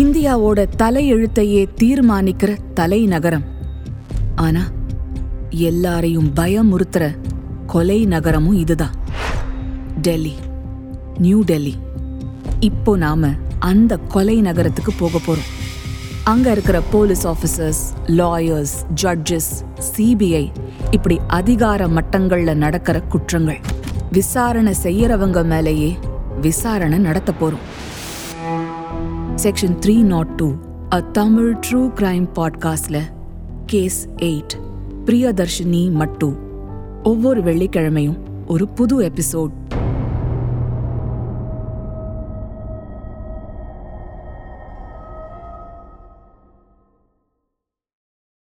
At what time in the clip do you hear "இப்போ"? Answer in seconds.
12.60-12.96